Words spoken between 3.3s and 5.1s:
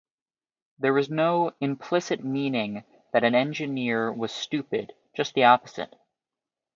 engineer was stupid;